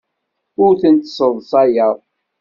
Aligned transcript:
Ur 0.63 0.71
tent-sseḍsayeɣ. 0.81 1.95